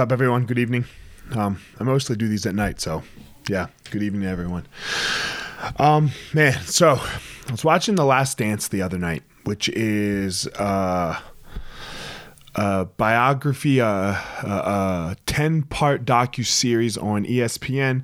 [0.00, 0.46] up, everyone?
[0.46, 0.86] Good evening.
[1.32, 3.02] Um, I mostly do these at night, so
[3.48, 4.66] yeah, good evening, everyone.
[5.76, 6.98] Um, man, so
[7.48, 11.20] I was watching The Last Dance the other night, which is uh,
[12.54, 13.86] a biography, a,
[14.42, 18.02] a, 10 part docu series on ESPN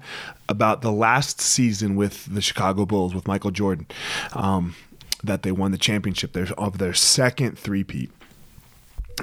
[0.50, 3.86] about the last season with the Chicago Bulls with Michael Jordan.
[4.34, 4.76] Um,
[5.24, 8.10] that they won the championship there of their second three-peat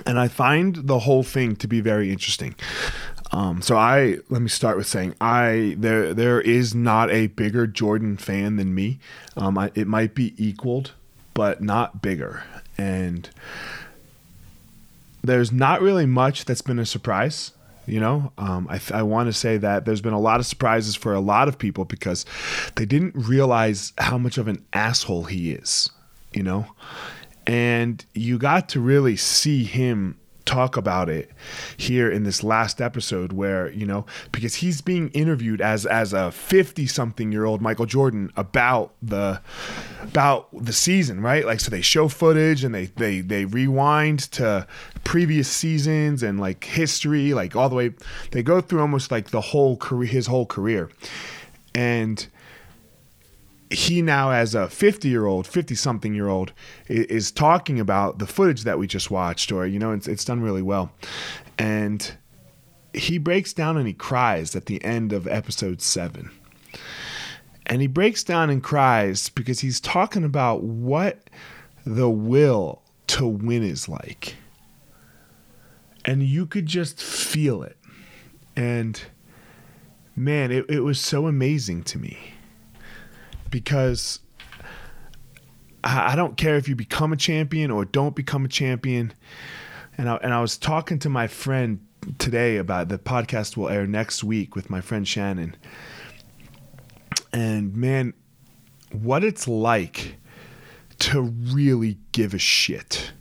[0.05, 2.55] and I find the whole thing to be very interesting.
[3.31, 7.65] Um, so I let me start with saying I there there is not a bigger
[7.65, 8.99] Jordan fan than me.
[9.35, 10.91] Um, I, it might be equaled,
[11.33, 12.43] but not bigger.
[12.77, 13.29] And
[15.23, 17.53] there's not really much that's been a surprise.
[17.85, 20.95] You know, um, I, I want to say that there's been a lot of surprises
[20.95, 22.25] for a lot of people because
[22.75, 25.89] they didn't realize how much of an asshole he is.
[26.33, 26.67] You know,
[27.47, 31.31] and you got to really see him talk about it
[31.77, 36.31] here in this last episode where you know because he's being interviewed as as a
[36.31, 39.41] 50 something year old Michael Jordan about the
[40.01, 41.45] about the season right?
[41.45, 44.67] Like so they show footage and they they they rewind to
[45.03, 47.93] previous seasons and like history like all the way
[48.31, 50.89] they go through almost like the whole career his whole career.
[51.75, 52.27] And
[53.73, 56.53] he now as a 50 year old 50 something year old
[56.87, 60.41] is talking about the footage that we just watched or you know it's, it's done
[60.41, 60.91] really well.
[61.57, 62.15] And
[62.93, 66.29] he breaks down and he cries at the end of episode 7
[67.65, 71.29] and he breaks down and cries because he's talking about what
[71.85, 74.35] the will to win is like.
[76.05, 77.77] And you could just feel it.
[78.55, 79.01] And
[80.15, 82.33] man it, it was so amazing to me
[83.53, 84.19] because
[85.83, 89.13] I, don't care if you become a champion or don't become a champion.
[89.95, 91.79] And I, and I was talking to my friend
[92.17, 95.55] today about the podcast will air next week with my friend Shannon.
[97.31, 98.15] And man,
[98.91, 100.15] what it's like
[100.99, 103.11] to really give a shit.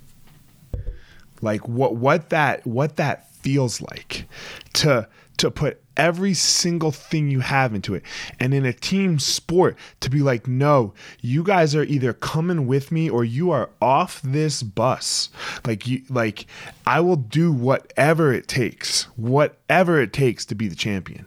[1.43, 4.27] Like what what that what that feels like
[4.75, 5.07] to
[5.43, 8.05] to put every single thing you have into it.
[8.39, 12.93] And in a team sport, to be like, no, you guys are either coming with
[12.93, 15.31] me or you are off this bus.
[15.67, 16.47] Like you like
[16.87, 21.27] I will do whatever it takes, whatever it takes to be the champion.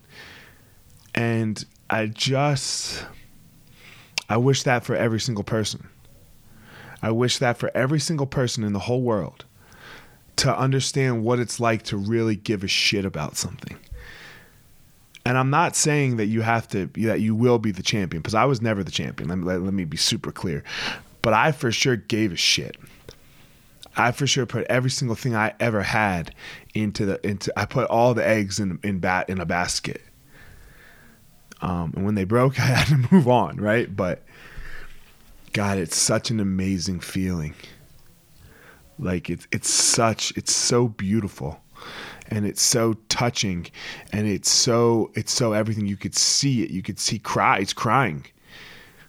[1.14, 3.06] And I just
[4.30, 5.90] I wish that for every single person.
[7.02, 9.44] I wish that for every single person in the whole world
[10.38, 13.78] to understand what it's like to really give a shit about something
[15.26, 18.36] and I'm not saying that you have to that you will be the champion because
[18.36, 19.28] I was never the champion.
[19.28, 20.64] Let me, let, let me be super clear.
[21.22, 22.78] But I for sure gave a shit.
[23.98, 26.36] I for sure put every single thing I ever had
[26.76, 27.52] into the into.
[27.58, 30.02] I put all the eggs in in bat in a basket.
[31.62, 33.94] Um, and when they broke, I had to move on, right?
[33.94, 34.24] But
[35.54, 37.56] God, it's such an amazing feeling.
[39.00, 41.60] Like it's it's such it's so beautiful
[42.28, 43.68] and it's so touching
[44.12, 46.72] and it's so it's so everything you could see it.
[46.72, 48.26] You could see cry he's crying.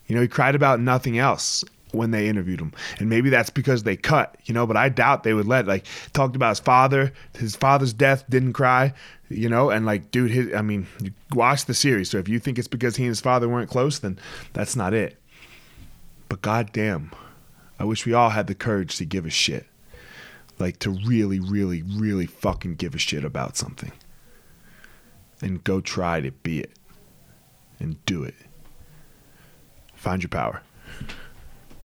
[0.06, 2.72] You know he cried about nothing else when they interviewed him.
[2.98, 5.86] And maybe that's because they cut you know but i doubt they would let like
[6.12, 7.12] talked about his father.
[7.34, 8.92] His father's death didn't cry
[9.28, 10.86] you know and like dude his, i mean
[11.32, 13.98] watch the series so if you think it's because he and his father weren't close
[13.98, 14.18] then
[14.52, 15.18] that's not it.
[16.28, 17.12] But goddamn
[17.78, 19.66] i wish we all had the courage to give a shit
[20.58, 23.92] like to really, really, really fucking give a shit about something.
[25.40, 26.72] And go try to be it.
[27.78, 28.34] And do it.
[29.94, 30.62] Find your power.